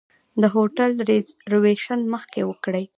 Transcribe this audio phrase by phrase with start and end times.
[0.41, 2.85] د هوټل ریزرویشن مخکې وکړئ.